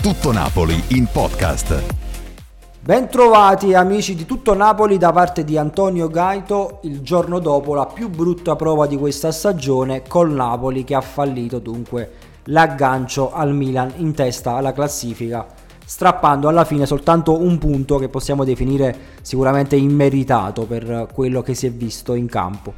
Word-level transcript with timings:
Tutto 0.00 0.30
Napoli 0.30 0.80
in 0.90 1.08
podcast. 1.10 1.82
Bentrovati 2.80 3.74
amici 3.74 4.14
di 4.14 4.26
tutto 4.26 4.54
Napoli 4.54 4.96
da 4.96 5.10
parte 5.10 5.42
di 5.42 5.58
Antonio 5.58 6.06
Gaito 6.06 6.78
il 6.84 7.00
giorno 7.00 7.40
dopo 7.40 7.74
la 7.74 7.84
più 7.84 8.08
brutta 8.08 8.54
prova 8.54 8.86
di 8.86 8.96
questa 8.96 9.32
stagione 9.32 10.04
col 10.06 10.30
Napoli 10.30 10.84
che 10.84 10.94
ha 10.94 11.00
fallito 11.00 11.58
dunque 11.58 12.12
l'aggancio 12.44 13.32
al 13.32 13.52
Milan 13.52 13.92
in 13.96 14.14
testa 14.14 14.54
alla 14.54 14.72
classifica 14.72 15.44
strappando 15.84 16.46
alla 16.46 16.64
fine 16.64 16.86
soltanto 16.86 17.36
un 17.36 17.58
punto 17.58 17.98
che 17.98 18.08
possiamo 18.08 18.44
definire 18.44 18.96
sicuramente 19.22 19.74
immeritato 19.74 20.64
per 20.64 21.08
quello 21.12 21.42
che 21.42 21.54
si 21.54 21.66
è 21.66 21.72
visto 21.72 22.14
in 22.14 22.28
campo. 22.28 22.72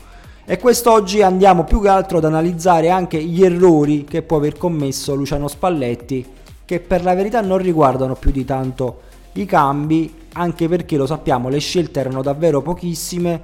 E 0.47 0.59
quest'oggi 0.59 1.21
andiamo 1.21 1.65
più 1.65 1.83
che 1.83 1.89
altro 1.89 2.17
ad 2.17 2.25
analizzare 2.25 2.89
anche 2.89 3.23
gli 3.23 3.45
errori 3.45 4.05
che 4.05 4.23
può 4.23 4.39
aver 4.39 4.57
commesso 4.57 5.15
Luciano 5.15 5.49
Spalletti 5.49 6.39
che 6.71 6.79
per 6.79 7.03
la 7.03 7.17
verità 7.17 7.41
non 7.41 7.59
riguardano 7.59 8.15
più 8.15 8.31
di 8.31 8.45
tanto 8.45 9.01
i 9.33 9.45
cambi, 9.45 10.15
anche 10.35 10.69
perché 10.69 10.97
lo 10.97 11.05
sappiamo, 11.05 11.49
le 11.49 11.59
scelte 11.59 11.99
erano 11.99 12.23
davvero 12.23 12.63
pochissime 12.63 13.41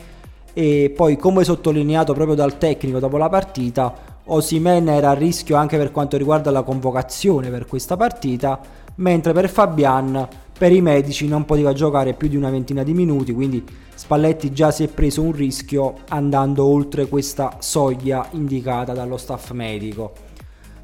e 0.53 0.93
poi 0.95 1.17
come 1.17 1.43
sottolineato 1.43 2.13
proprio 2.13 2.37
dal 2.37 2.57
tecnico 2.57 3.01
dopo 3.01 3.17
la 3.17 3.29
partita, 3.29 3.93
Osimen 4.27 4.89
era 4.89 5.11
a 5.11 5.15
rischio 5.15 5.57
anche 5.57 5.77
per 5.77 5.91
quanto 5.91 6.17
riguarda 6.17 6.53
la 6.53 6.63
convocazione 6.63 7.51
per 7.51 7.67
questa 7.67 7.97
partita, 7.97 8.61
mentre 8.97 9.33
per 9.33 9.49
Fabian 9.51 10.29
per 10.57 10.71
i 10.71 10.81
medici 10.81 11.27
non 11.27 11.45
poteva 11.45 11.73
giocare 11.73 12.13
più 12.13 12.29
di 12.29 12.37
una 12.37 12.51
ventina 12.51 12.85
di 12.85 12.95
minuti, 12.95 13.33
quindi 13.33 13.65
Spalletti 13.93 14.53
già 14.53 14.71
si 14.71 14.85
è 14.85 14.87
preso 14.87 15.21
un 15.23 15.33
rischio 15.33 15.95
andando 16.11 16.65
oltre 16.65 17.09
questa 17.09 17.57
soglia 17.59 18.29
indicata 18.31 18.93
dallo 18.93 19.17
staff 19.17 19.51
medico 19.51 20.26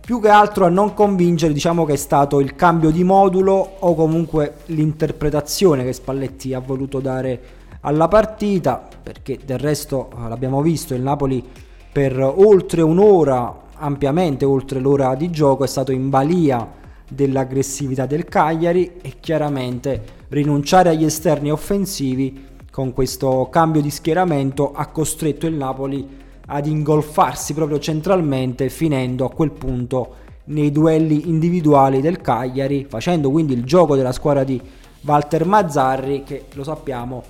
più 0.05 0.20
che 0.20 0.31
altro 0.31 0.64
a 0.64 0.69
non 0.69 0.95
convincere 0.95 1.53
diciamo 1.53 1.84
che 1.84 1.92
è 1.92 1.97
stato 1.97 2.41
il 2.41 2.56
cambio 2.56 2.91
di 2.91 3.05
modulo 3.05 3.77
o 3.78 3.95
comunque 3.95 4.55
l'interpretazione 4.67 5.84
che 5.84 5.92
Spalletti 5.92 6.53
ha 6.55 6.58
voluto 6.58 6.98
dare 6.98 7.41
alla 7.83 8.08
partita 8.08 8.89
perché 9.00 9.39
del 9.45 9.58
resto 9.58 10.11
eh, 10.11 10.28
l'abbiamo 10.28 10.61
visto 10.61 10.95
il 10.95 11.03
Napoli 11.03 11.45
per 11.92 12.19
oltre 12.19 12.83
un'ora 12.83 13.61
ampiamente 13.75 14.45
oltre 14.45 14.80
l'ora 14.80 15.14
di 15.14 15.30
gioco 15.30 15.62
è 15.62 15.69
stato 15.69 15.92
in 15.92 16.11
balia 16.11 16.69
dell'aggressività 17.08 18.05
del 18.05 18.25
Cagliari 18.25 18.95
e 19.03 19.14
chiaramente 19.20 20.03
rinunciare 20.30 20.89
agli 20.89 21.05
esterni 21.05 21.53
offensivi 21.53 22.47
con 22.73 22.92
questo 22.92 23.48
cambio 23.53 23.80
di 23.80 23.91
schieramento 23.91 24.73
ha 24.73 24.86
costretto 24.86 25.47
il 25.47 25.55
Napoli 25.55 26.20
ad 26.47 26.67
ingolfarsi 26.67 27.55
proprio 27.55 27.79
centralmente 27.79 28.69
finendo 28.69 29.25
a 29.25 29.31
quel 29.31 29.51
punto 29.51 30.15
nei 30.45 30.73
duelli 30.73 31.29
individuali 31.29 32.01
del 32.01 32.21
Cagliari 32.21 32.87
facendo 32.89 33.31
quindi 33.31 33.53
il 33.53 33.65
gioco 33.65 33.95
della 33.95 34.12
squadra 34.12 34.45
di 34.45 34.61
Walter 35.03 35.47
Mazzarri 35.47 36.23
che 36.25 36.47
lo 36.53 36.65
sappiamo 36.65 37.23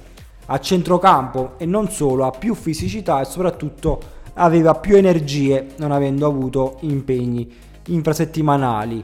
a 0.46 0.58
centrocampo 0.58 1.54
e 1.58 1.66
non 1.66 1.90
solo 1.90 2.26
ha 2.26 2.30
più 2.30 2.54
fisicità 2.54 3.20
e 3.20 3.24
soprattutto 3.24 4.00
aveva 4.34 4.74
più 4.74 4.96
energie 4.96 5.68
non 5.76 5.92
avendo 5.92 6.26
avuto 6.26 6.76
impegni 6.80 7.50
infrasettimanali. 7.86 9.02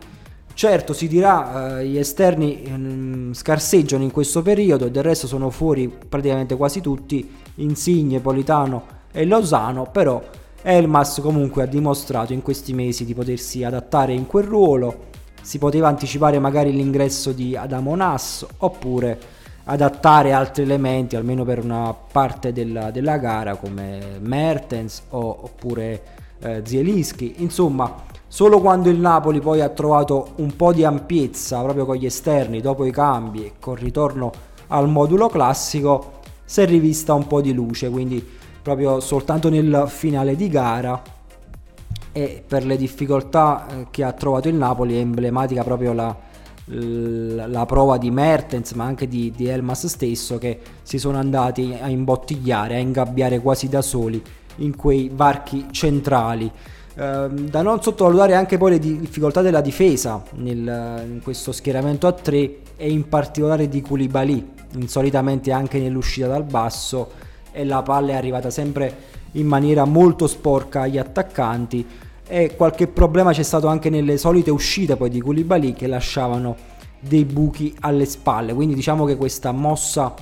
Certo 0.54 0.92
si 0.92 1.06
dirà 1.06 1.78
eh, 1.78 1.86
gli 1.86 1.98
esterni 1.98 2.62
eh, 2.62 3.34
scarseggiano 3.34 4.02
in 4.02 4.10
questo 4.10 4.42
periodo 4.42 4.86
e 4.86 4.90
del 4.90 5.04
resto 5.04 5.26
sono 5.28 5.50
fuori 5.50 5.88
praticamente 5.88 6.56
quasi 6.56 6.80
tutti 6.80 7.30
Insigne, 7.56 8.20
Politano 8.20 8.96
e 9.18 9.24
Lozano, 9.24 9.88
però 9.90 10.22
Elmas 10.62 11.18
comunque 11.20 11.64
ha 11.64 11.66
dimostrato 11.66 12.32
in 12.32 12.40
questi 12.40 12.72
mesi 12.72 13.04
di 13.04 13.14
potersi 13.14 13.64
adattare 13.64 14.12
in 14.12 14.28
quel 14.28 14.44
ruolo, 14.44 15.06
si 15.42 15.58
poteva 15.58 15.88
anticipare 15.88 16.38
magari 16.38 16.70
l'ingresso 16.70 17.32
di 17.32 17.56
Adamo 17.56 17.96
Nasso 17.96 18.48
oppure 18.58 19.18
adattare 19.64 20.32
altri 20.32 20.62
elementi 20.62 21.16
almeno 21.16 21.42
per 21.42 21.64
una 21.64 21.92
parte 21.92 22.52
della, 22.52 22.92
della 22.92 23.16
gara 23.16 23.56
come 23.56 24.20
Mertens 24.20 25.02
o, 25.08 25.18
oppure 25.18 26.02
eh, 26.38 26.62
Zielinski, 26.64 27.34
insomma 27.38 28.04
solo 28.28 28.60
quando 28.60 28.88
il 28.88 29.00
Napoli 29.00 29.40
poi 29.40 29.62
ha 29.62 29.68
trovato 29.68 30.34
un 30.36 30.54
po' 30.54 30.72
di 30.72 30.84
ampiezza 30.84 31.60
proprio 31.62 31.86
con 31.86 31.96
gli 31.96 32.06
esterni 32.06 32.60
dopo 32.60 32.84
i 32.84 32.92
cambi 32.92 33.46
e 33.46 33.52
col 33.58 33.78
ritorno 33.78 34.30
al 34.68 34.88
modulo 34.88 35.28
classico 35.28 36.20
si 36.44 36.60
è 36.60 36.66
rivista 36.66 37.14
un 37.14 37.26
po' 37.26 37.40
di 37.40 37.52
luce, 37.52 37.90
quindi 37.90 38.36
proprio 38.68 39.00
soltanto 39.00 39.48
nel 39.48 39.84
finale 39.88 40.36
di 40.36 40.48
gara 40.48 41.02
e 42.12 42.42
per 42.46 42.66
le 42.66 42.76
difficoltà 42.76 43.66
eh, 43.66 43.86
che 43.90 44.04
ha 44.04 44.12
trovato 44.12 44.48
il 44.48 44.56
Napoli 44.56 44.96
è 44.96 44.98
emblematica 44.98 45.64
proprio 45.64 45.94
la, 45.94 46.14
la, 46.66 47.46
la 47.46 47.64
prova 47.64 47.96
di 47.96 48.10
Mertens 48.10 48.72
ma 48.72 48.84
anche 48.84 49.08
di, 49.08 49.32
di, 49.34 49.46
Elmas 49.46 49.86
stesso 49.86 50.36
che 50.36 50.58
si 50.82 50.98
sono 50.98 51.16
andati 51.16 51.74
a 51.80 51.88
imbottigliare, 51.88 52.74
a 52.74 52.78
ingabbiare 52.78 53.40
quasi 53.40 53.70
da 53.70 53.80
soli 53.80 54.22
in 54.56 54.76
quei 54.76 55.10
varchi 55.10 55.68
centrali. 55.70 56.50
Eh, 56.94 57.28
da 57.30 57.62
non 57.62 57.80
sottovalutare 57.80 58.34
anche 58.34 58.58
poi 58.58 58.72
le 58.72 58.78
difficoltà 58.78 59.40
della 59.40 59.62
difesa 59.62 60.22
nel, 60.34 61.06
in 61.10 61.20
questo 61.22 61.52
schieramento 61.52 62.06
a 62.06 62.12
3 62.12 62.56
e 62.76 62.90
in 62.90 63.08
particolare 63.08 63.66
di 63.66 63.80
Koulibaly, 63.80 64.46
insolitamente 64.74 65.52
anche 65.52 65.78
nell'uscita 65.78 66.26
dal 66.26 66.44
basso 66.44 67.27
e 67.58 67.64
la 67.64 67.82
palla 67.82 68.12
è 68.12 68.14
arrivata 68.14 68.50
sempre 68.50 69.16
in 69.32 69.46
maniera 69.48 69.84
molto 69.84 70.28
sporca 70.28 70.82
agli 70.82 70.96
attaccanti. 70.96 71.84
E 72.24 72.54
qualche 72.54 72.86
problema 72.86 73.32
c'è 73.32 73.42
stato 73.42 73.66
anche 73.66 73.90
nelle 73.90 74.16
solite 74.16 74.52
uscite 74.52 74.94
poi 74.94 75.10
di 75.10 75.20
Koulibaly 75.20 75.72
che 75.72 75.88
lasciavano 75.88 76.54
dei 77.00 77.24
buchi 77.24 77.74
alle 77.80 78.04
spalle. 78.04 78.54
Quindi 78.54 78.76
diciamo 78.76 79.04
che 79.06 79.16
questa 79.16 79.50
mossa 79.50 80.14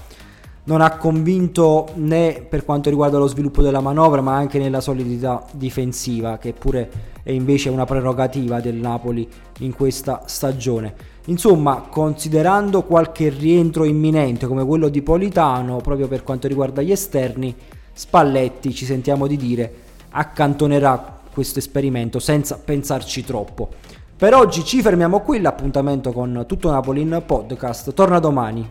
non 0.64 0.80
ha 0.80 0.96
convinto 0.96 1.90
né 1.96 2.44
per 2.48 2.64
quanto 2.64 2.88
riguarda 2.88 3.18
lo 3.18 3.26
sviluppo 3.26 3.60
della 3.60 3.80
manovra 3.80 4.22
ma 4.22 4.34
anche 4.34 4.58
nella 4.58 4.80
solidità 4.80 5.44
difensiva 5.52 6.38
che 6.38 6.54
pure 6.54 6.90
è 7.22 7.30
invece 7.30 7.68
una 7.68 7.84
prerogativa 7.84 8.60
del 8.60 8.74
Napoli 8.74 9.28
in 9.58 9.74
questa 9.74 10.22
stagione 10.24 10.94
Insomma, 11.26 11.86
considerando 11.88 12.82
qualche 12.82 13.28
rientro 13.28 13.84
imminente 13.84 14.46
come 14.46 14.64
quello 14.64 14.88
di 14.88 15.02
Politano, 15.02 15.78
proprio 15.78 16.06
per 16.06 16.22
quanto 16.22 16.46
riguarda 16.46 16.82
gli 16.82 16.92
esterni, 16.92 17.54
Spalletti, 17.92 18.74
ci 18.74 18.84
sentiamo 18.84 19.26
di 19.26 19.36
dire, 19.36 19.74
accantonerà 20.10 21.20
questo 21.32 21.58
esperimento 21.58 22.18
senza 22.18 22.58
pensarci 22.62 23.24
troppo. 23.24 23.68
Per 24.16 24.34
oggi 24.34 24.64
ci 24.64 24.80
fermiamo 24.80 25.20
qui, 25.20 25.40
l'appuntamento 25.40 26.12
con 26.12 26.44
Tutto 26.46 26.70
Napoli 26.70 27.00
in 27.00 27.22
podcast 27.26 27.92
torna 27.92 28.18
domani. 28.18 28.66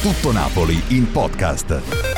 Tutto 0.00 0.32
Napoli 0.32 0.82
in 0.88 1.10
podcast. 1.10 2.17